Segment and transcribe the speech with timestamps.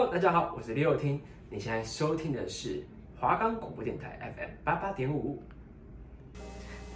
[0.00, 1.20] Hello，大家好，我是李友听。
[1.50, 2.82] 你现在收听的是
[3.20, 5.42] 华冈广播电台 FM 八八点五。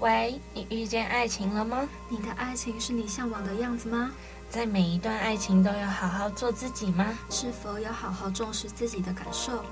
[0.01, 1.87] 喂，你遇见爱情了吗？
[2.09, 4.11] 你的爱情是你向往的样子吗？
[4.49, 7.05] 在每一段爱情都要好好做自己吗？
[7.29, 9.63] 是否有好好重视自己的感受，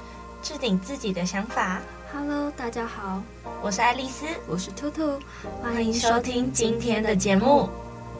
[0.42, 1.80] 置顶自己的想法
[2.12, 3.22] ？Hello，大家好，
[3.62, 5.18] 我是爱丽丝，我是兔兔，
[5.62, 7.70] 欢迎收听今天的节目。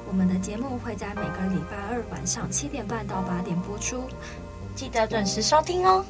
[0.09, 4.05] 我们的节目会在每个礼拜二晚上七点半到八点播出，
[4.75, 6.05] 记得准时收听哦。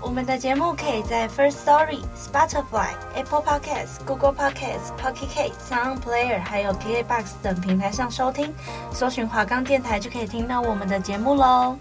[0.00, 8.52] 我们的节目可以在 First Story、Spotify、Apple Podcasts、Google Podcasts、Pocket Casts、Sound Player 还有 KKBOX 等平台上收听，
[8.92, 11.76] 搜寻华冈电台就可以听到我们的节目喽。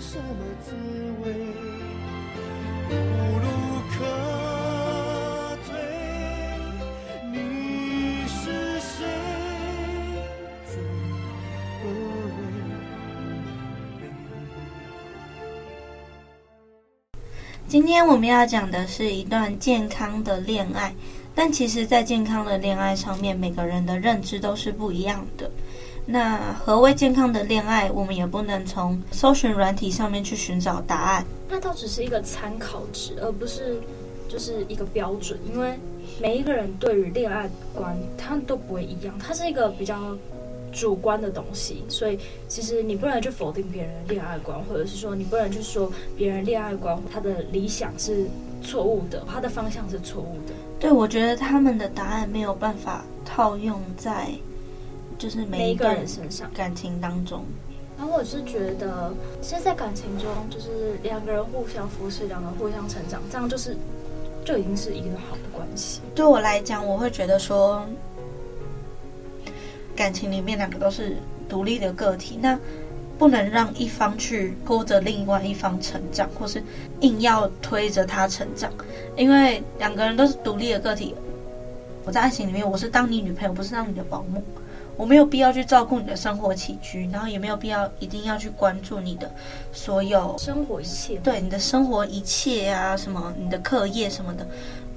[0.00, 0.24] 什么
[0.64, 0.74] 滋
[1.22, 1.32] 味
[2.90, 2.92] 无
[3.38, 3.46] 路
[3.90, 3.94] 可
[5.66, 5.70] 退
[7.32, 9.06] 你是谁
[17.68, 20.94] 今天我们要讲的是一段健康的恋爱，
[21.34, 25.50] 但其实，在健康的恋爱上面，每个人的认知都是不一样的。
[26.04, 27.90] 那何谓健康的恋爱？
[27.92, 31.24] 我们也不能从搜寻软体上面去寻找答案。
[31.48, 33.80] 那倒只是一个参考值，而不是
[34.28, 35.38] 就是一个标准。
[35.52, 35.78] 因为
[36.20, 39.14] 每一个人对于恋爱观，他都不会一样。
[39.18, 40.16] 它是一个比较
[40.72, 48.26] 主观的东西，所以其实你不能去否定别人的恋爱观，或者是说你不能去说别人恋爱观他的理想是
[48.62, 50.54] 错误的，他的方向是错误的。
[50.80, 54.28] 对，我觉得他们的答案没有办法套用在
[55.22, 57.44] 就是每一个人身上感情当中。
[57.96, 63.76] 然后我是觉得，其实，在感情中，就是两个人互相扶持，两个人互相成长，这样就是
[64.44, 66.00] 就已经是一个好的关系。
[66.12, 67.86] 对我来讲，我会觉得说。
[69.94, 71.14] 感情里面两个都是
[71.50, 72.58] 独立的个体，那
[73.18, 76.62] 不能让一方去拖着另外一方成长，或是
[77.02, 78.72] 硬要推着他成长，
[79.16, 81.14] 因为两个人都是独立的个体。
[82.06, 84.42] 我在爱情里面，我是当你女朋友，不是当你的保姆，
[85.02, 89.28] 我没有必要去照顾你的生活起居，然后也没有必要一定要去关注你的
[89.72, 94.46] 所有生活一切，对你的生活一切啊，什么你的课业什么的，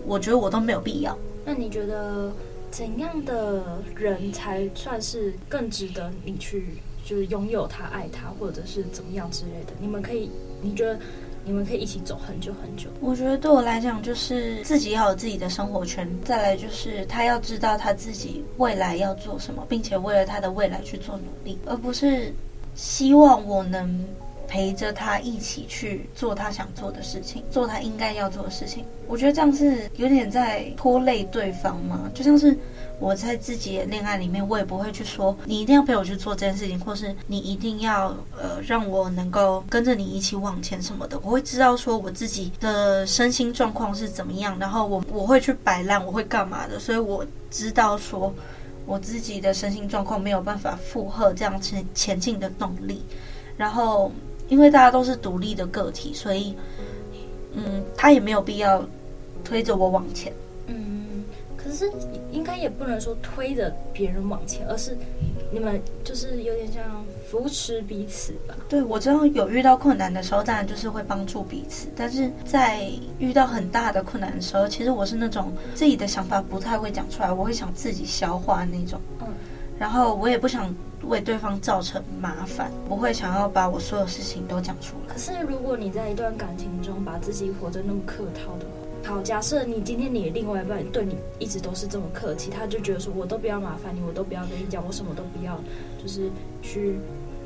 [0.06, 1.18] 我觉得我都没有必要。
[1.44, 2.32] 那你觉得？
[2.72, 3.64] 怎样的
[3.96, 9.72] 人才算是更值得你去，就是拥有他、爱他，或者是怎么样之类的？
[9.80, 10.30] 你们可以，
[10.62, 11.00] 你觉得
[11.46, 12.90] 你们可以一起走很久很久？
[13.00, 22.34] 我觉得对我来讲，就是自己要有自己的生活圈，再来就是他要知道他自己未来要做什么，并且为了他的未来去做努力，而不是
[22.74, 24.04] 希望我能。
[24.48, 28.86] 陪着他一起去做他想做的事情，做他应该要做的事情。
[29.08, 32.10] 我觉得这样是有点在拖累对方嘛。
[32.14, 32.58] 就像是
[33.00, 41.20] 我在自己的恋爱里面，我也不会去说你一定要陪我去做这件事情，或是你一定要呃让我能够跟着你一起往前什么的。
[41.20, 46.80] 我会知道说我自己的身心状况是怎么样，然后我我会去摆烂，我会干嘛的。
[46.80, 48.34] 所以我知道说
[48.88, 53.04] 我自己的身心状况没有办法负荷这样前前进的动力，
[53.56, 54.12] 然后。
[54.48, 56.56] 因为大家都是独立的个体，所以，
[57.54, 58.84] 嗯，他也没有必要
[59.44, 60.32] 推着我往前。
[60.68, 61.24] 嗯，
[61.58, 61.92] 可是
[62.32, 64.96] 应该也不能说推着别人往前，而是
[65.52, 66.84] 你们就是有点像
[67.28, 68.56] 扶持彼此吧。
[68.70, 71.88] 对，我知道有遇到困难的时候，当然就是会帮助彼此。
[71.96, 79.00] 但是在遇到很大的困难的时候，其实我是那种自己的想法不太会讲出来，我会想自己消化那种。
[79.22, 79.28] 嗯，
[79.80, 80.74] 然后我也不想。
[81.08, 85.14] 为对方造成麻烦，不会想要把我所有事情都讲出来。
[85.14, 95.60] 可是，如果你在一段感情中把自己活得那么客套的话，好，假设你今天你的另外一半对你一直都是这么客气，他就觉得说我都不要麻烦你，我都不要跟你讲，我什么都不要，
[96.02, 96.30] 就是
[96.62, 96.98] 去，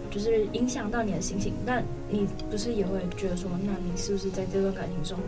[0.10, 1.54] 就是影响到你的心情。
[1.66, 5.20] 那你不是也会觉得说，那你是不是在这段感情中，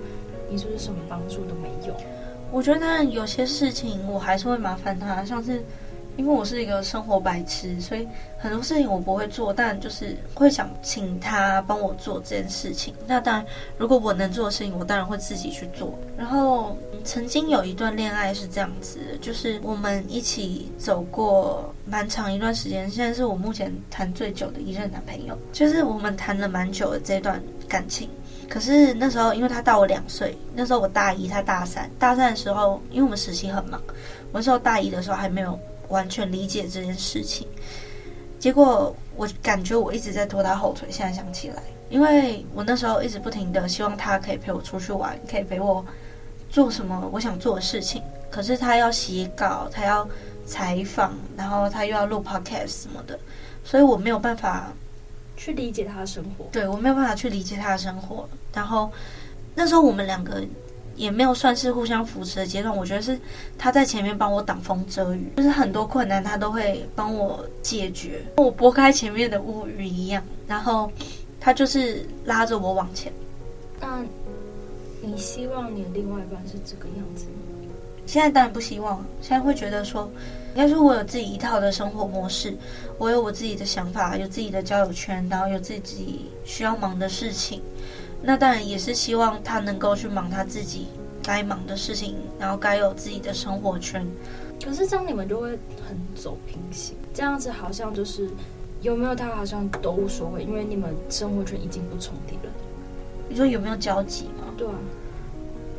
[0.50, 1.94] 你是不是什么帮助都没有？
[2.50, 5.62] 我觉得有些事情我还是会麻烦他，像是。
[6.18, 12.94] 因为我是一个生活白痴，所以很多事情我不会做，但就是会想请他帮我做这件事情。
[13.08, 13.46] 那当然，
[13.78, 15.98] 如果我能做的事情，我当然会自己去做。
[16.18, 28.10] 然后曾经有一段恋爱是这样子的，就是我们一起走过蛮长一段时间，现在是我目前谈最久的一任男朋友，就是我们谈了蛮久的这段感情。
[28.50, 31.90] 可是那时候，因为他大我两岁，那时候我大一，他大三。
[31.98, 33.82] 大三的时候，因为我们实习很忙，
[34.34, 35.58] 我那时候大一的时候还没有。
[35.92, 37.48] 完全理解这件事情，
[38.40, 40.88] 结果我感觉我一直在拖他后腿。
[40.90, 45.86] 现在想起来，因为我那时候一直不停的希望他可以陪我出去玩，可以陪我
[46.50, 48.02] 做什么我想做的事情。
[48.32, 50.08] 可是他要写稿，他要
[50.46, 53.20] 采访，然后他又要录 podcast 什么的，
[53.64, 54.72] 所以我没有办法
[55.36, 56.46] 去理解他的生活。
[56.52, 58.28] 对，我没有办法去理解他的生活。
[58.54, 58.90] 然后
[59.54, 60.42] 那时候我们两个。
[60.96, 63.20] 也没有算是互相扶持的阶段，我觉得是
[63.58, 70.92] 他在前面帮我挡风遮雨，就是很多困难他都会帮我解决，我拨开前面的乌云一样，然后
[71.40, 73.12] 他就是拉着我往前。
[73.80, 74.04] 那
[75.02, 77.32] 你希望你的另外一半是这个样子吗？
[78.06, 80.12] 现在当然不希望，现在会觉得说，
[80.54, 82.54] 应该说我有自己一套的生活模式，
[82.98, 87.62] 我有我自己的想法，有自己的交友圈，然后有自己需要忙的事情。
[88.24, 90.88] 那当然也是希望他能够去忙他自己
[91.24, 94.06] 该忙的事情，然后该有自己的生活圈。
[94.64, 95.50] 可是这样你们就会
[95.88, 98.30] 很走平行，这样子好像就是
[98.82, 102.54] 有没有他好像都无所谓，因为你们生活圈已经不重叠了。
[103.28, 104.54] 你说有没有交集吗？
[104.56, 104.74] 对啊，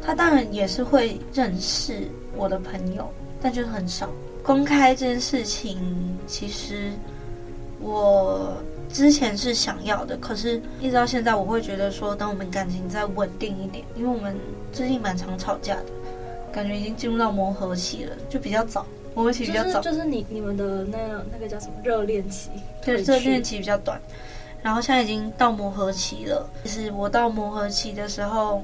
[0.01, 3.09] 他当然也是会认识我的朋友，
[3.41, 4.09] 但就是很少
[4.43, 5.79] 公开这件事情。
[6.27, 6.91] 其实
[7.79, 8.57] 我。
[8.93, 14.37] 之前是想要的，可是一直到现在，我会觉得说，等我们感情再稳定一点，因为我们
[14.71, 15.87] 最近蛮常吵架的，
[16.53, 18.85] 感觉已经进入到磨合期了，就比较早，
[19.15, 19.81] 磨合期比较早。
[19.81, 20.99] 就是、就是你你们的那
[21.33, 22.51] 那个叫什么热恋期？
[22.85, 23.99] 对，热恋期比较短，
[24.63, 26.47] 然后现在已经到磨合期了。
[26.65, 28.63] 其实我到磨合期的时候，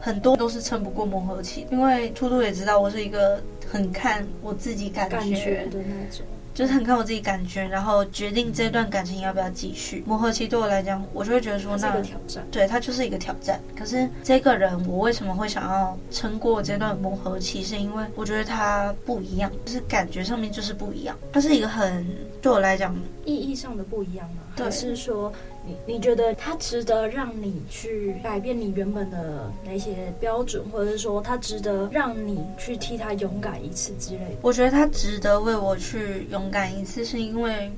[0.00, 6.26] 很多都是撑不过磨合期，因为兔兔也知道我是一个很看我自己感觉，感觉的那种。
[6.58, 10.02] 就是很看我自己感觉，然后决定这段感情要不要继续。
[10.04, 13.60] 磨合期对我来讲，我就会觉得说，那是一个挑战，对，它就是一个挑战。
[13.76, 17.62] 可是这个人，我为什么会想要撑过这段磨合期？
[17.62, 21.16] 是因为我觉得他不一样，就是感觉上面就是不一样。
[21.32, 22.04] 他是一个很
[22.42, 22.92] 对我来讲
[23.24, 24.42] 意义上的不一样吗？
[24.64, 25.32] 对，是说。
[25.66, 34.36] 你你觉得他值得让你去改变你原本的那些标准，或者是说他值得让你去替他勇敢一次之类的？
[34.40, 37.70] 我觉得他值得为我去勇敢一次，是因为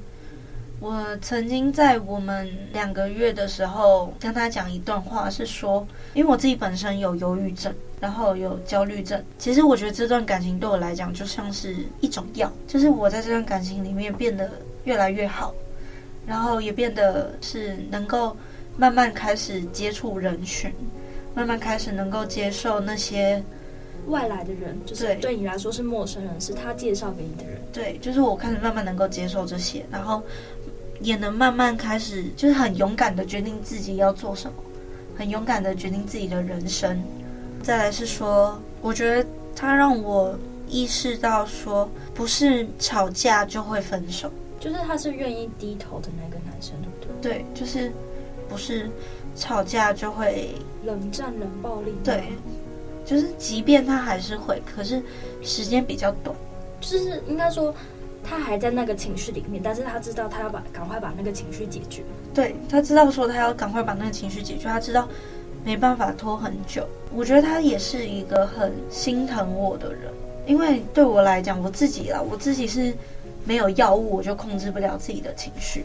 [0.78, 5.84] 我曾经在我们两个月的时候跟他讲一段话，是说，
[6.14, 9.20] 因为我自己本身有忧郁症，然后有焦虑症。
[9.36, 14.48] 其实我觉得这段感情对我来讲就像是一种药，就是我在这段感情里面变得
[14.84, 15.52] 越来越好。
[16.26, 18.36] 然后也变得是能够
[18.76, 20.72] 慢慢开始接触人群，
[21.34, 23.42] 慢慢开始能够接受那些
[24.06, 27.60] 外来的人，就是对你来说是陌生人，是他介绍给你的人。
[27.72, 30.22] 对，就是我开始慢慢能够接受这些，然后
[31.00, 34.56] 也能慢慢开始，就是很勇敢的决定自己要做什么，
[35.16, 37.02] 很勇敢的决定自己的人生。
[37.62, 40.34] 再来是说，我觉得他让我
[40.66, 44.30] 意识到说，不是吵架就会分手。
[44.60, 47.32] 就是他是愿意低头的那个男生，对不对？
[47.38, 47.90] 对，就是
[48.46, 48.90] 不是
[49.34, 50.50] 吵架就会
[50.84, 51.94] 冷战、冷暴力。
[52.04, 52.24] 对，
[53.06, 55.02] 就是即便他还是会，可是
[55.42, 56.36] 时间比较短。
[56.78, 57.74] 就是应该说，
[58.22, 62.02] 他还在那个情绪里面，但是他知道他要把赶快把那个情绪解决。
[62.34, 65.08] 对，他知道说他要赶快把那个情绪解决，他知道
[65.64, 66.86] 没办法拖很久。
[67.14, 70.12] 我觉得他也是一个很心疼我的人，
[70.46, 72.92] 因为对我来讲，我自己啦，我自己是。
[73.50, 75.84] 没有药物，我就控制不了自己的情绪。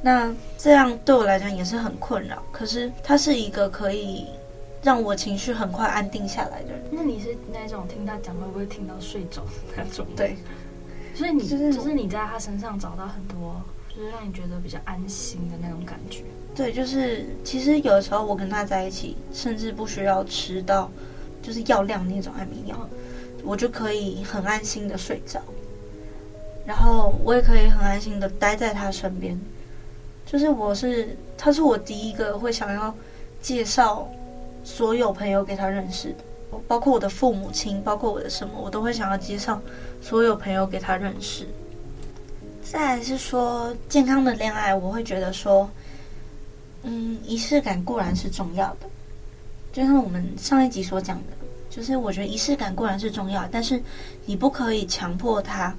[0.00, 2.42] 那这样对我来讲也是很困扰。
[2.50, 4.24] 可是他是一个可以
[4.82, 6.82] 让我情绪很快安定下来的人。
[6.90, 10.06] 那你是那种听他讲会不会听到睡着的那种？
[10.16, 10.34] 对。
[11.14, 13.60] 所以你就是就是你在他身上找到很多，
[13.94, 16.24] 就是让你觉得比较安心的那种感觉。
[16.56, 20.90] 对，就是其实有的时候我跟他在一起，甚至不需要吃到
[21.42, 22.88] 就是药量那种安眠药，
[23.44, 25.38] 我就可以很安心的睡着。
[26.66, 29.38] 然后我也可以很安心的待在他身边，
[30.24, 32.94] 就是我是，他是我第一个会想要
[33.42, 34.08] 介绍
[34.64, 39.60] 所有朋友给他认识的，包括我的父母亲，包括我的什么，我都会想要介绍
[40.00, 41.46] 所有朋友给他认识。
[42.62, 45.68] 再来是说健康的恋爱，我会觉得说，
[46.82, 48.88] 嗯，仪式感固然是重要的，
[49.70, 51.36] 就像我们上一集所讲的，
[51.68, 53.78] 就是我觉得仪式感固然是重要，但是
[54.24, 55.74] 你不可以强迫他。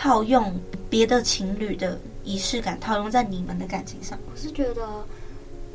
[0.00, 4.18] 套用别的情侣的仪式感，套用在你们的感情上。
[4.32, 5.04] 我是觉得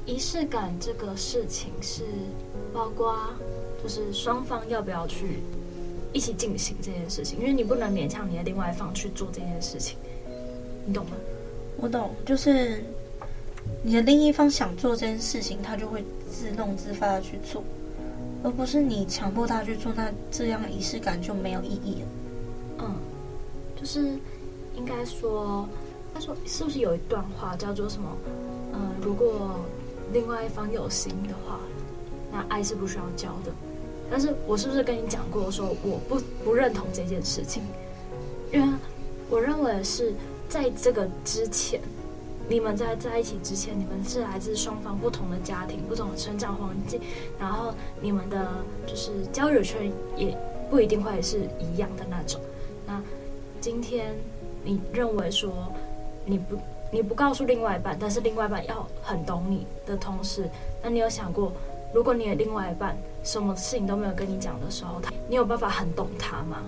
[0.04, 2.02] 仪式感这个事情是
[2.74, 3.16] 包括，
[3.84, 5.42] 就是双方要不要去
[6.12, 9.96] 一起进行这件事情，因为你不能勉强你的另外一方去做这件事情，
[10.88, 11.12] 你懂吗？
[11.78, 12.84] 我懂，就是
[13.84, 17.64] 你的另一方想做这件事情，他就会自动自发的去做，
[18.44, 22.08] 而不是你强迫他去做，那这样仪式感就没有意义了。
[23.86, 24.00] 就是
[24.76, 25.70] 应该说，
[26.12, 28.10] 他说是不是有一段话叫做什么？
[28.74, 29.60] 嗯、如果
[30.12, 31.60] 另外一方有心的话，
[32.32, 33.52] 那爱是不需要教的。
[34.10, 37.62] 但是我是不是跟你讲过，说我不不认同这件事情？
[38.52, 38.68] 因为
[39.30, 40.16] 我认为是
[40.50, 41.80] 在这个之前，
[42.50, 47.00] 你们在在一起之前，你们是来自双方不同的家庭、不同的成长环境，
[47.40, 48.48] 然后你们的
[48.88, 50.36] 就是交友圈也
[50.72, 52.42] 不一定会是一样的那种。
[52.88, 53.00] 那
[53.60, 54.16] 今天
[54.64, 55.52] 你认为说
[56.26, 56.58] 你不
[56.92, 60.50] 你不告诉另外一半，但是另外一半要很懂你的同时，
[60.84, 61.52] 那你有想过，
[61.94, 66.64] 如果你的另外一半什么事情都没有跟你讲的时候，他你有办法很懂他吗？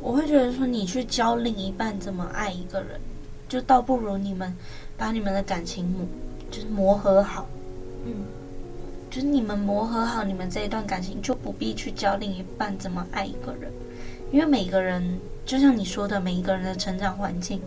[0.00, 3.00] 我会觉得说，你去教另一半怎么爱一个人，
[3.48, 4.54] 就倒不如你们
[4.98, 6.06] 把你们的感情磨，
[6.50, 7.46] 就是磨合好。
[8.04, 8.12] 嗯，
[9.10, 13.72] 就是你们磨合好你们这一段感情，就不必去教另一半怎么爱一个人，
[14.34, 17.62] 因为每个人就像你说的，每一个人的成长环境，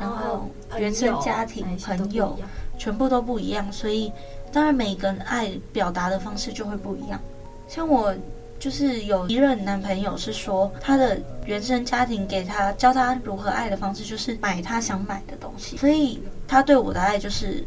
[0.00, 2.36] 然后原生家庭、朋友，
[2.76, 4.10] 全部都不一样，所以
[4.52, 7.20] 当然每个人爱表达的方式就会不一样。
[7.68, 8.12] 像我。
[8.58, 17.66] 就是有一任男朋友是说，他的原生家庭给他教他如何爱的方式，就是买他想买的东西，所以他对我的爱就是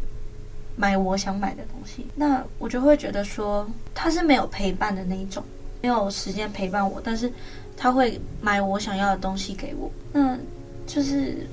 [0.77, 2.07] 买我想买的东西。
[2.15, 5.43] 那我就会觉得说，他是没有陪伴的那一种，
[5.85, 7.31] 没有时间陪伴我，但是
[7.77, 9.87] 他会买我想要的东西给我。
[10.11, 10.35] 那
[10.87, 11.45] 就是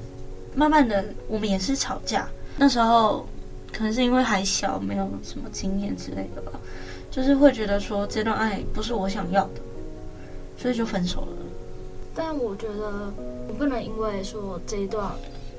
[0.54, 2.26] 慢慢的，我们也是吵架。
[2.56, 3.26] 那时候
[3.70, 6.52] 可能是因为还小，没有什么经验之类的吧。
[7.10, 9.60] 就是会觉得说这段爱不是我想要的，
[10.56, 11.36] 所以就分手了。
[12.14, 13.12] 但我觉得
[13.48, 15.12] 我不能因为说这一段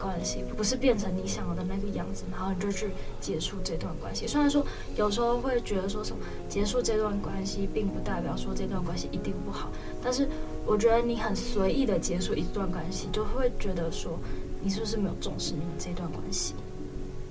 [0.04, 2.90] 关系不是变成你想要的那个样子，然后你就去
[3.22, 4.28] 结束这段关系。
[4.28, 4.66] 虽然说
[4.98, 9.70] 有时候会觉得说什么结束这段关系，并不代表说这段关系一定不好，
[10.04, 10.28] 但是
[10.66, 14.20] 我觉得你很随意的结束一段关系，就会觉得说
[14.62, 16.54] 你是不是没有重视你们这段关系？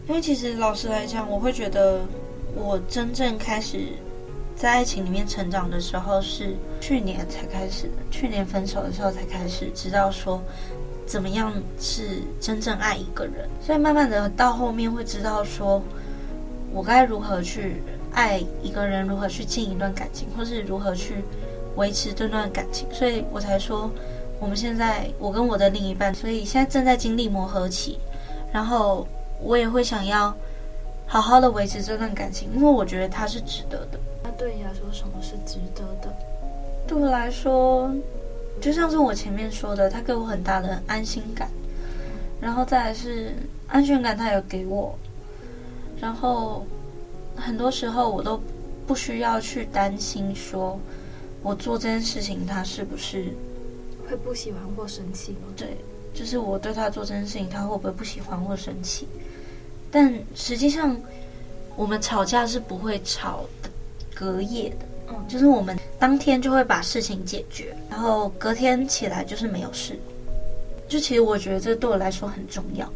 [0.08, 2.00] 因为其实老实来讲，我会觉得
[2.54, 3.88] 我真正开始。
[4.54, 10.40] 在爱情里面成长的时候是去年才开始，去年分手的时候才开始知道说
[11.06, 15.82] 怎么样是真正爱一个人，所以慢慢的到后面会知道说
[16.72, 17.82] 我该如何去
[18.12, 21.24] 爱一个人，如何去进一段感情，或是如何去
[21.76, 23.90] 维持这段感情，所以我才说
[24.40, 27.98] 我们现在我跟我的另一半，所以现在正在经历磨合期，
[28.52, 29.06] 然后
[29.40, 30.34] 我也会想要
[31.06, 33.98] 好好的维持这段感情，因为我觉得它是值得的。
[34.22, 36.14] 那对你来说，什么是值得的？
[36.86, 37.90] 对我来说，
[38.62, 41.50] 就像是我前面说的，他给我很大的安心感，
[42.40, 43.34] 然后再来是
[43.66, 44.96] 安全感，他有给我，
[46.00, 46.64] 然后
[47.36, 48.40] 很多时候我都
[48.86, 50.78] 不需要去担心，说
[51.42, 53.34] 我做这件事情他是不是
[54.08, 55.48] 会不喜欢或生气吗。
[55.56, 55.76] 对，
[56.14, 59.08] 就是我对他做这件事情，他会不会不喜欢或生气？
[59.90, 60.96] 但实际上，
[61.74, 63.68] 我们吵架是不会吵的。
[64.14, 64.86] 隔夜的，
[65.28, 69.98] 就是我们当天就会把事情解决，然后隔天起来就是没有事。
[70.88, 72.86] 就其实我觉得这对我来说很重要，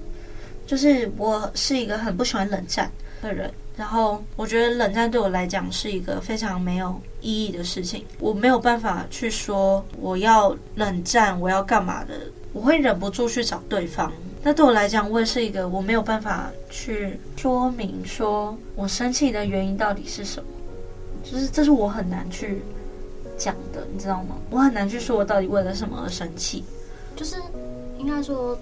[0.66, 2.90] 就是我是一个很不喜欢冷战
[3.22, 8.04] 的人，然后我觉得冷战对我来讲是一个非常没有意义的事情。
[8.18, 12.14] 我没有办法去说我要冷战，我要干嘛的，
[12.52, 14.12] 我会忍不住去找对方。
[14.42, 20.48] 那对我来讲，我也是一个我没有办法去说明说我生气的原因到底是什么。
[21.30, 22.62] 就是这是我很难去
[23.36, 24.36] 讲的，你知道吗？
[24.50, 26.64] 我很难去说我到底为了什么而生气。
[27.16, 27.36] 就是
[27.98, 28.58] 应该说，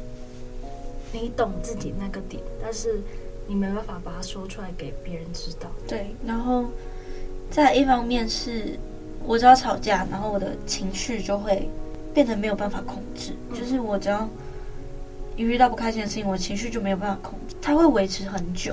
[1.13, 3.01] 你懂自己那个点，但是
[3.47, 5.69] 你没办法把它说出来给别人知道。
[5.87, 6.65] 对，然后
[7.51, 8.79] 再一方面是，
[9.25, 11.69] 我只要吵架，然后我的情绪就会
[12.15, 13.33] 变得没有办法控制。
[13.51, 13.59] 嗯。
[13.59, 14.29] 就是我只要
[15.37, 18.73] 一遇到不开心的事情，我情绪就没有办法控制，它会维持很久。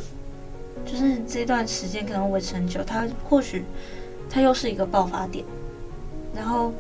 [0.85, 3.63] 就是这段时间可能维持很久，他或许
[4.29, 5.45] 他又是一个爆发点，
[6.35, 6.73] 然后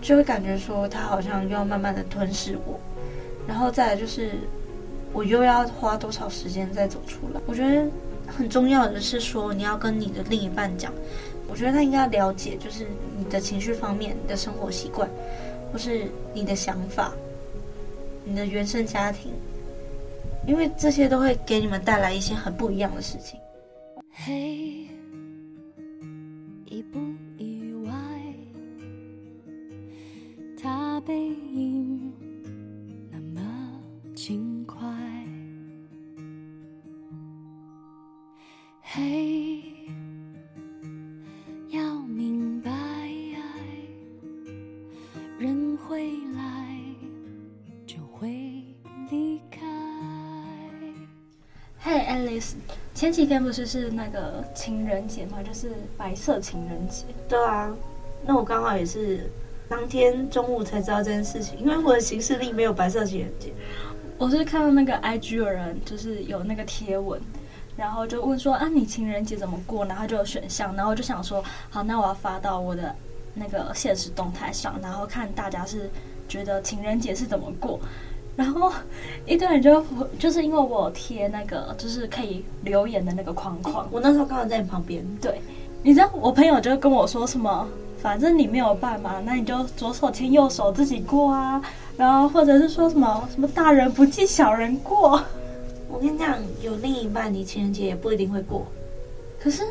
[0.00, 2.78] 就会感觉说他好像又要慢慢的吞噬我，
[3.46, 4.32] 然后再来就是
[5.12, 7.40] 我又要花多少时间再走出来。
[7.46, 7.86] 我觉得
[8.26, 10.92] 很重要的是说你要跟你的另一半讲，
[11.48, 15.08] 我觉得他应该了解，就是你的情绪方面、你的生活习惯，
[15.72, 17.12] 或是你的想法、
[18.24, 19.32] 你的原生家庭。
[20.46, 23.38] 因为这些都会给你们带来一些很不一样的事情。
[24.12, 24.86] 嘿，
[26.66, 26.98] 意不
[27.36, 27.92] 意外？
[30.62, 31.14] 他背
[31.52, 31.75] 影
[53.16, 57.06] 几天不是是那个情人节嘛，就是白色情人节。
[57.26, 57.74] 对啊，
[58.26, 59.32] 那我刚好也是
[59.70, 63.54] 当天中午才知道这件事情，因为我的行事历没有白色情人节。
[64.18, 67.18] 我是看到那个 IG 有人就是有那个贴文，
[67.74, 69.86] 然后就问说啊，你情人节怎么过？
[69.86, 72.94] 然后就有选项，然后我就想说，好，那我要发到我的
[73.32, 75.88] 那个现实动态上，然后看大家是
[76.28, 77.80] 觉得情人节是怎么过。
[78.36, 78.70] 然后
[79.26, 79.82] 一堆人就
[80.18, 85.02] 就是因为我贴那个就是可以留言的那个框框，我那时候刚好在你旁边。
[85.20, 85.40] 对，
[85.82, 87.66] 你知道我朋友就跟我说什么，
[87.98, 91.62] 反正你没有办嘛，那你就左手牵右手自己过啊。
[91.96, 95.18] 然后或者是说什么什么大人不计小人过，
[95.88, 98.66] 我跟你讲，有另一半，你情人节也不一定会过。
[99.40, 99.62] 可是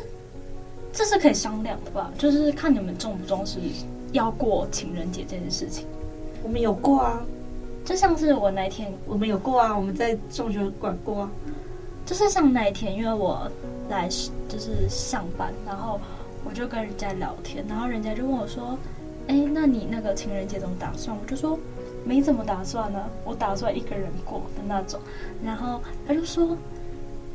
[0.92, 2.10] 这是可以商量的吧？
[2.18, 3.60] 就是看你们重不重视
[4.10, 5.86] 要过情人节这件事情。
[6.42, 7.22] 我们有过啊，
[7.86, 11.30] 就像是我那天，我们有过啊，我们在中学馆过啊。
[12.04, 13.50] 就是像那一天，因为我
[13.88, 14.06] 来
[14.46, 15.98] 就是上班，然后
[16.44, 18.76] 我就跟人家聊天，然后人家就问我说
[19.28, 21.58] ：“哎，那你那个情人节怎么打算？”我就说。
[22.08, 25.00] 没怎么打算呢，我打算一个人过的那种。
[25.44, 26.56] 然后他就说：“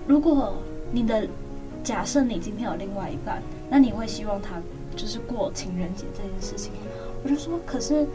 [0.08, 0.54] 如果
[0.94, 1.28] 你的
[1.84, 4.62] 假设你今天有另外一半，那你会希望他
[4.96, 6.72] 就是过情人节这件事情？”
[7.22, 8.08] 我就说：“可是，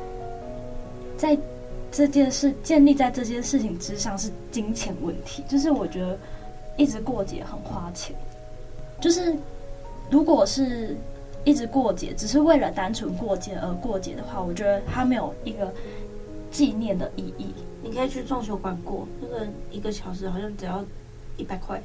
[1.19, 1.39] 在
[1.97, 6.19] 这件事建立在这件事情之上是金钱问题，就是我觉得
[6.77, 8.15] 一直过节很花钱。
[9.01, 9.35] 就是
[10.11, 10.95] 如果是
[11.45, 15.73] 一直过节，只是为了单纯过节而过节的话，我觉得它没有一个。”
[16.49, 17.49] 纪念的意义，
[17.83, 20.83] 你可以去撞球馆过，那个一个小时好像只要
[21.37, 21.83] 一百块。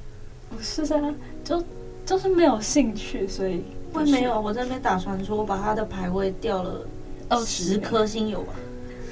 [0.49, 1.13] 不是啊，
[1.43, 1.61] 就
[2.05, 4.39] 就是没有兴趣，所以会没有。
[4.39, 6.85] 我在那边打传说，我把他的排位掉了
[7.27, 8.53] 二十颗星有吧？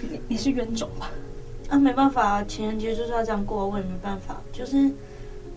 [0.01, 1.12] 你你是冤种吧？
[1.70, 4.41] 啊，没办法，情人节就是要这样过，我也没办法。
[4.51, 4.89] 就是，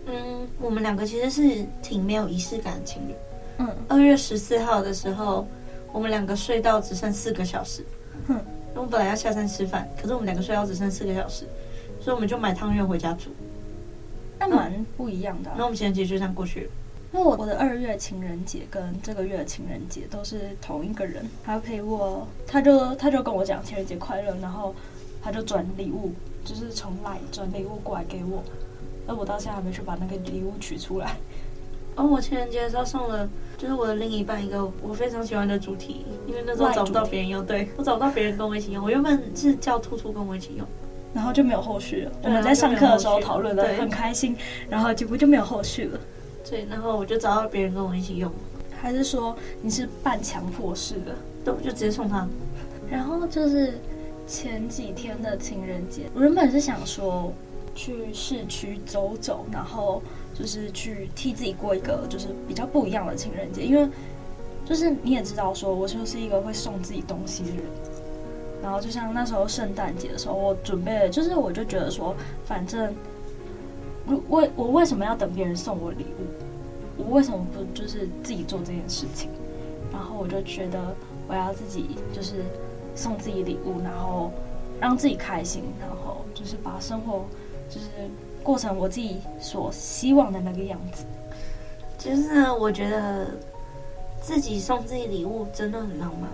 [0.05, 3.13] 嗯，我们两个其实是挺没有仪式感的情侣。
[3.59, 5.47] 嗯，二月十四号的时候，
[5.91, 7.83] 我们两个睡到只剩四个小时。
[8.27, 8.39] 哼。
[8.75, 11.45] 我们本来要下山吃饭，可是我们两个睡到只剩四个小时，
[12.01, 13.29] 所以我们就买汤圆回家煮。
[14.39, 15.55] 那蛮不一样的、啊。
[15.55, 16.71] 那我们情人节就这样过去了。
[17.15, 24.73] 那我我的二月情人节跟这个月情人节都是同一个人，他陪我，他就他就跟我讲情人节快乐，然后
[25.21, 26.11] 他就转礼物，
[26.43, 28.41] 就是从 LINE 转礼物过来给我，
[29.05, 31.15] 那我到现在还没去把那个礼物取出来。
[31.95, 40.67] 哦，我情人节的时候送了，就是我的另一半一个我非常喜欢的主题，因为那时候找不到别人用，对， 我找不到别人跟我一起用，我原本是叫兔兔跟我一起用，
[41.13, 42.11] 然后就没有后续了。
[42.23, 44.35] 我们在上课的时候讨论的很开心，
[44.67, 45.99] 然后结果就没有后续了。
[46.49, 48.31] 对，然后我就找到别人跟我一起用，
[48.79, 51.15] 还是说你是半强迫式的？
[51.45, 52.27] 对，我就直接送他。
[52.89, 53.79] 然后就是
[54.27, 57.33] 前几天的情人节，我原本是想说
[57.73, 60.01] 去市区走走，然后。
[60.35, 63.87] 就是去替自己过一个就是比较不一样的情人节，因为
[64.65, 67.59] 就是你也知道，说我就是一个会送自己东西的人。
[68.59, 72.15] 然后就像那时候圣诞节的时候，我准备了，就是我就觉得说，
[72.47, 72.91] 反正
[74.07, 77.03] 为我为什么要等别人送我礼物？
[77.03, 79.29] 我为什么不就是自己做这件事情？
[79.91, 80.95] 然后我就觉得
[81.27, 82.43] 我要自己就是
[82.95, 84.31] 送自己礼物，然后
[84.79, 87.25] 让自己开心，然后就是把生活
[87.69, 87.87] 就是。
[88.43, 91.05] 过成我自己所希望的那个样子。
[91.97, 93.27] 就是，我觉得
[94.21, 96.29] 自己送自己礼物真的很浪漫，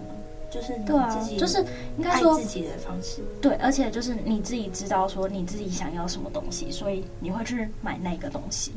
[0.49, 1.59] 就是你自己就是
[1.97, 3.21] 应该说自己的方式。
[3.41, 8.71] 对，而且就是你自己知道说你自己想要什么东西，所以你会去买那个东西，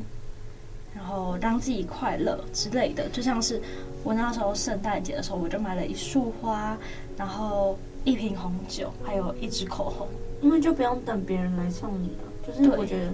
[0.95, 3.09] 然后让自己快乐之类的。
[3.09, 3.61] 就像是
[4.03, 6.77] 我那时候圣诞节的时候，我就买了一束花，
[7.17, 10.07] 然后一瓶红酒，还有一支口红，
[10.41, 12.23] 因为就不用等别人来送你了。
[12.45, 13.13] 就是我觉得，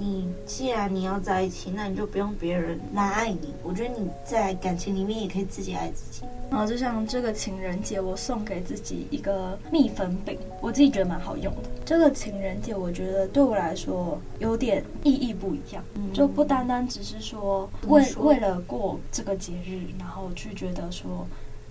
[0.00, 3.52] 你既然你要在一起，那你就不用别人来爱你。
[3.62, 6.24] 我觉得你在感情里面也可以自己爱自己。
[6.50, 11.68] 然后就像这个情人节，我送给自己一个蜜粉饼，我自己觉得蛮好用的。
[11.84, 21.26] 这个情人节，我觉得对我来说有点意义不一样，嗯、就不单单只是说为说为了过这个节日，然后去觉得说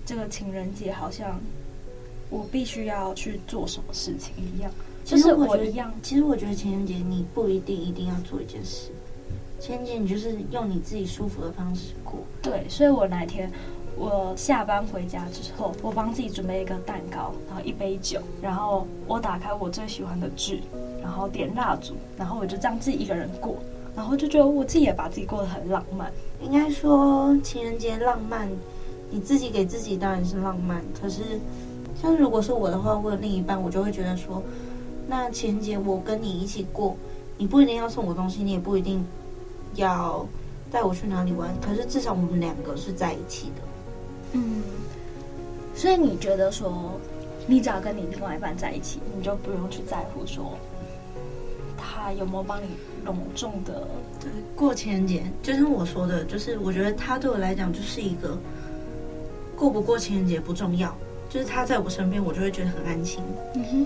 [0.05, 1.41] 这个情人节好像
[2.29, 4.71] 我必须要去做什么事情一样。
[5.09, 5.91] 就是我一样。
[6.03, 8.91] 其实我觉得情人节你不一定一定要做一件事，
[9.59, 12.19] 情人节你就是用你自己舒服的方式过。
[12.43, 13.51] 对，所以我那天
[13.97, 20.61] 我下班回家之后，我帮自己准备一个蛋糕，然后一杯酒，然后我打开我最喜欢的剧，
[21.01, 23.57] 然后点蜡烛，然后我就这样自己一个人过，
[23.95, 26.11] 然后就觉得我自己也把自己过得很浪漫。
[26.41, 28.47] 应该说情人节浪漫，
[29.09, 31.21] 你自己给自己当然是浪漫，可是
[31.99, 34.43] 像如果是我的话，我的另一半，我就会觉得说。
[35.09, 36.95] 那情人节我跟你一起过，
[37.35, 39.03] 你不一定要送我东西，你也不一定
[39.73, 40.23] 要
[40.71, 43.61] 带我去哪里玩，可是至少我们两个是在一起的。
[44.33, 44.61] 嗯，
[45.73, 46.91] 所以你觉得说，
[47.47, 50.55] 你只要跟你另外一半在一起，你就不用去在乎说
[51.75, 52.67] 他有没有帮你
[53.03, 53.87] 隆重的。
[54.19, 58.37] 对，过情人节，就像我说的，就是我觉得他对我来讲就是一个
[59.57, 60.95] 过不过情人节不重要，
[61.31, 63.23] 就是他在我身边，我就会觉得很安心。
[63.55, 63.85] 嗯哼。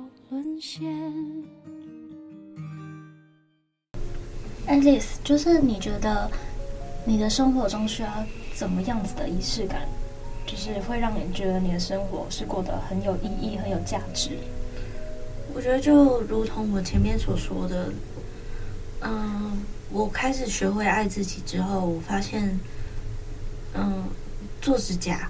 [4.67, 6.29] Alice，就是你觉得
[7.03, 8.09] 你的生活中需要
[8.53, 9.87] 怎么样子的仪式感，
[10.45, 14.37] 就是会让你觉得你的生活是过得很有意义、很有价值？
[15.55, 17.91] 我觉得就如同我前面所说的，
[19.01, 22.59] 嗯，我开始学会爱自己之后，我发现，
[23.73, 24.03] 嗯，
[24.61, 25.27] 做指甲、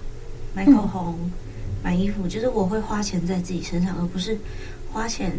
[0.52, 1.30] 买口红、嗯、
[1.82, 4.38] 买衣服，就是我会花钱在自己身上，而不是。
[4.92, 5.32] 花钱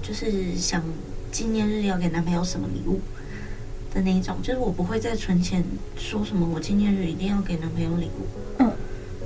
[0.00, 0.82] 就是想
[1.32, 3.00] 纪念日要给男朋友什么礼物
[3.92, 5.64] 的那一种，就是我不会再存钱
[5.96, 8.26] 说什么我纪念日一定要给男朋友礼物。
[8.58, 8.70] 嗯，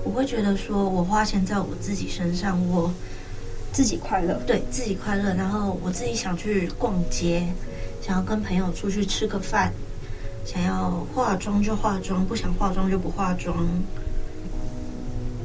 [0.04, 2.90] 我会觉得说我花钱在我自己身上，我
[3.70, 5.34] 自己快乐，对自己快乐。
[5.34, 7.46] 然后我自己想去逛街，
[8.00, 9.72] 想要跟朋友出去吃个饭，
[10.46, 13.68] 想要化妆就化妆，不想化妆就不化妆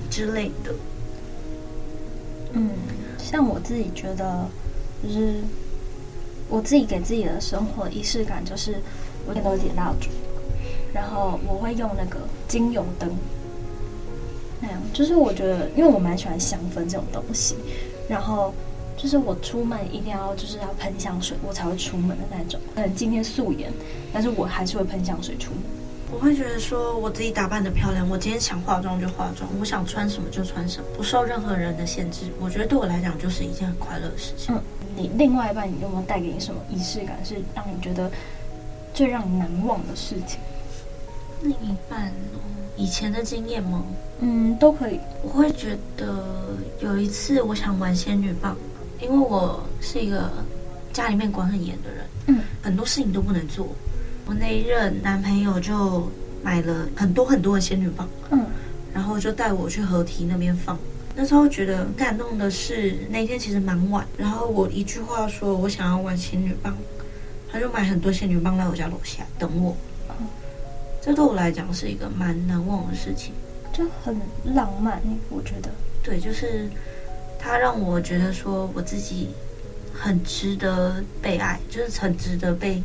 [0.09, 0.73] 之类的。
[2.53, 2.69] 嗯。
[3.33, 4.45] 但我自己觉得，
[5.01, 5.37] 就是
[6.47, 8.75] 我自己给自己的生活仪式感，就是
[9.27, 10.11] 我点都点蜡烛，
[10.93, 13.09] 然后我会用那个精油灯，
[14.61, 17.55] 那样就是我觉得，因为我蛮喜欢香氛这种东西，
[18.07, 18.53] 然后
[18.95, 22.59] 就是我出门一定要就是要喷香水，我才会出门的那种。
[22.75, 23.73] 嗯，今天素颜，
[24.13, 25.61] 但是我还是会喷香水出门。
[26.11, 32.25] 我会觉得说，我自己打扮的漂亮，我今天想化妆就化妆，我想穿什么就穿什么，不受任何人的限制。
[32.39, 34.53] 我觉得对我来讲就是一件很快乐的事情。
[34.53, 34.61] 嗯，
[34.95, 38.11] 你另外一半，你有没有带给你什么仪式感，是让你觉得
[38.93, 40.39] 最让你难忘的事情？
[41.41, 42.11] 另一半，
[42.77, 43.83] 以前的经验吗？
[44.19, 44.99] 嗯，都可以。
[45.23, 46.23] 我会觉得
[46.79, 48.55] 有一次我想玩仙女棒，
[49.01, 50.31] 因为我是一个
[50.93, 53.67] 家里面管很严的人，嗯，很多事情都不能做。
[54.25, 56.09] 我那一任男朋友就
[56.41, 58.45] 买了很多很多的仙女棒，嗯，
[58.93, 60.77] 然后就带我去河堤那边放。
[61.15, 66.75] 那时候觉得很感动的是，那天其实蛮晚，然后我一句话说我想要玩仙女棒，
[67.51, 69.75] 他就买很多仙女棒来我家楼下等我。
[70.09, 70.25] 嗯，
[71.01, 73.33] 这对我来讲是一个蛮难忘的事情，
[73.73, 74.15] 就很
[74.55, 75.69] 浪漫，我觉得。
[76.01, 76.69] 对，就是
[77.37, 79.29] 他让我觉得说我自己
[79.93, 82.81] 很值得被爱，就是很值得被。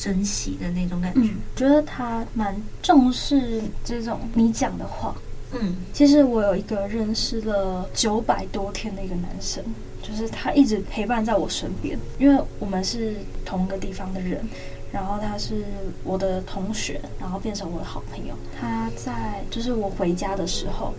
[0.00, 5.14] 珍惜的那种感觉，嗯，觉得他蛮重视这种你讲的话。
[5.52, 9.62] 嗯，其实我有一个认识了九百多天的一个男生，
[10.00, 14.42] 就是他一直陪伴在我身边，因为我们是同一个地方的人，
[14.90, 15.64] 然后他是
[16.02, 18.34] 我的同学，然后变成我的好朋友。
[18.58, 20.94] 他在就是我回家的时候，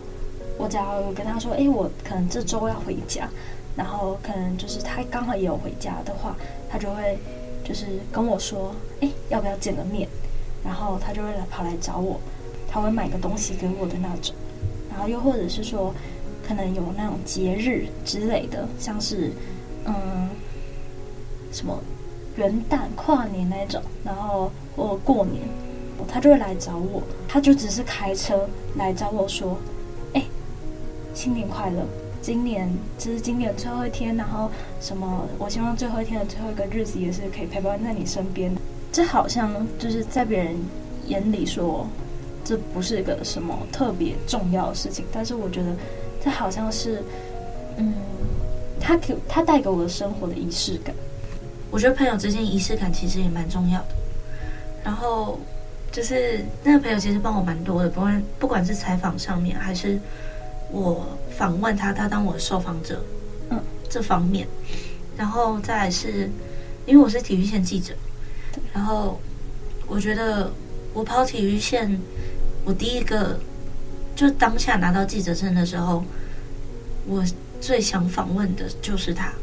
[0.60, 3.28] 我假如跟他说，哎，我可能这周要回家，
[3.76, 6.36] 然后可能就是他刚好也有回家的话，
[6.70, 7.18] 他就会。
[7.63, 10.08] 就是跟我说，哎，要不要见个面？
[10.63, 12.19] 然后他就会来跑来找我，
[12.67, 14.36] 他会买个东西给我的那种。
[14.89, 15.93] 然后又或者是说，
[16.47, 19.32] 可能有那种节日之类的，像是
[19.86, 20.30] 嗯
[21.52, 21.82] 什么
[22.36, 25.41] 元旦、跨年那种，然后或过年，
[26.08, 27.02] 他就会来找我。
[27.28, 29.58] 他就只是开车来找我说，
[30.13, 30.24] 哎，
[31.13, 31.86] 新年快乐。
[32.22, 35.28] 今年、就是今年最后一天，然后什么？
[35.40, 38.56] 我希望最后一天的最后一个日子也是可以陪伴在你身边。
[38.92, 40.56] 这好像就是在别人
[41.08, 41.88] 眼里说，
[42.44, 45.76] 这不是一个什么特别重要的事情，但是我觉得
[46.24, 47.02] 这好像是，
[47.78, 47.94] 嗯，
[48.80, 50.94] 他给他带给我的生活的仪式感。
[51.72, 53.88] 我觉得朋友之间仪式感其实也蛮重要的。
[54.84, 55.40] 然后
[55.92, 59.98] 就是那个朋友其实帮我蛮多的，不管不管是采访上面还是
[60.72, 61.06] 我。
[61.38, 63.04] 访问他，他当我受访者，
[63.50, 64.48] 嗯，这方面，
[65.18, 66.30] 然后再来是，
[66.86, 67.96] 因为我是体育线记者，
[68.72, 69.20] 然后
[69.88, 70.52] 我觉得
[70.94, 72.00] 我跑体育线，
[72.64, 73.40] 我第一个
[74.16, 76.04] 就当下拿到记者证的时候，
[77.08, 77.24] 我
[77.60, 79.34] 最想访问的就是他，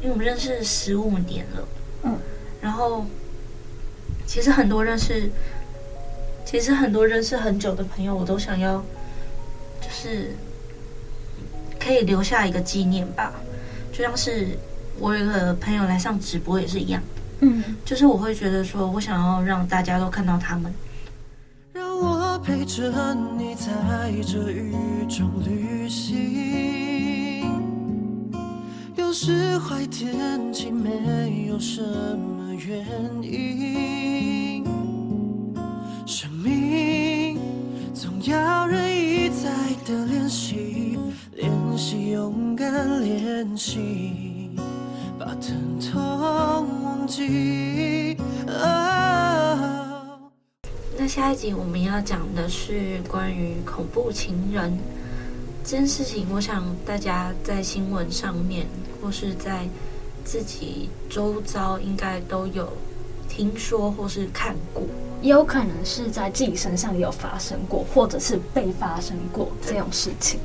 [0.00, 1.68] 因为我们认识十五年了，
[2.02, 2.18] 嗯，
[2.60, 3.04] 然后
[4.26, 5.30] 其实很多认识，
[6.44, 8.84] 其实很多认识很久的朋友，我都想要，就
[10.02, 10.34] 是
[11.78, 13.32] 可以留下一个纪念吧。
[13.92, 14.58] 就像是
[14.98, 17.00] 我有一个朋友来上直播也是一样，
[17.40, 20.72] 嗯，就是我会觉得说我想要让大家都看到他们。
[21.72, 23.70] 让我陪着你在
[24.26, 24.74] 这雨
[25.08, 27.46] 中旅行，
[28.96, 32.84] 有时坏天气没有什么原
[33.22, 34.64] 因，
[36.06, 37.38] 生命
[37.94, 38.91] 总要人一再
[39.84, 40.96] 的练习，
[41.34, 44.50] 练习勇敢，练习
[45.18, 45.92] 把疼痛
[46.84, 48.16] 忘记。
[50.96, 54.78] 那下一集我们要讲的是关于恐怖情人
[55.64, 56.28] 这件事情。
[56.32, 58.66] 我想大家在新闻上面，
[59.00, 59.66] 或是在
[60.24, 62.72] 自己周遭，应该都有
[63.28, 64.84] 听说或是看过。
[65.22, 70.38] 也有可能是在自己身上也有发生过，或者是被发生过这种事情。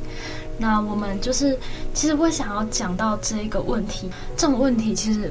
[0.57, 1.57] 那我们就是
[1.93, 5.29] 其实会想要讲到这一个问题，这种问题其实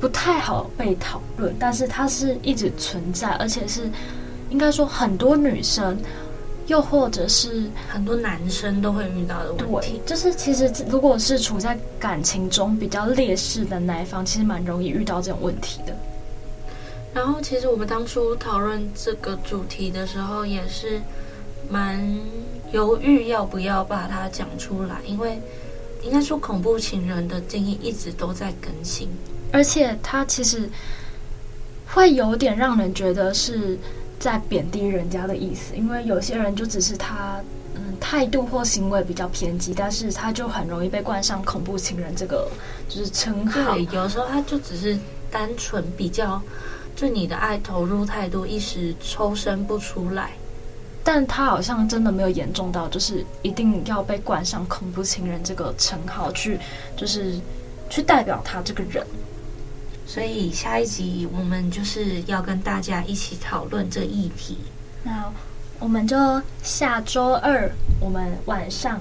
[0.00, 3.90] 不太好被讨论，但是它是一直存在，而且是。
[4.50, 5.94] 应该说，很多女生，
[6.68, 15.94] 又或者是很多男生都会遇到的问题，就是其实如果是处在感情中比较劣势的那一方，其实蛮容易遇到这种问题的。
[17.14, 21.00] 然后，其实我们当初讨论这个主题的时候，也是
[21.68, 22.00] 蛮
[22.72, 25.40] 犹豫要不要把它讲出来，因为
[26.02, 29.08] 应该说恐怖情人的定义一直都在更新，
[29.52, 30.68] 而且它其实
[31.86, 33.78] 会有点让人觉得是。
[34.20, 37.40] 在贬低人家的意思，因为有些人就只是他，
[37.76, 42.50] 嗯，态度或行为比较偏激，但是他就很容易被冠上恐怖情人这个
[42.88, 43.74] 就是称号。
[43.74, 44.98] 对，有时候他就只是
[45.30, 46.42] 单纯比较
[46.98, 50.32] 对你的爱投入太多，一时抽身不出来，
[51.04, 56.58] 但他好像真的没有严重到就是一定要被冠上恐怖情人这个称号去，
[56.96, 57.38] 就是
[57.88, 59.06] 去代表他这个人。
[60.06, 64.58] 所以下一集我们就是要跟大家一起讨论这议题。
[65.04, 65.30] 那
[65.78, 66.16] 我们就
[66.64, 69.00] 下周二我们晚上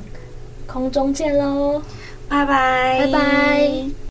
[0.68, 1.82] 空中见喽，
[2.30, 3.98] 拜拜，拜拜。